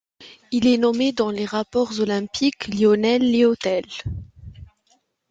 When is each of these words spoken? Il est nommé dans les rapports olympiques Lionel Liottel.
Il 0.49 0.65
est 0.65 0.79
nommé 0.79 1.11
dans 1.11 1.29
les 1.29 1.45
rapports 1.45 1.99
olympiques 1.99 2.69
Lionel 2.73 3.21
Liottel. 3.21 3.85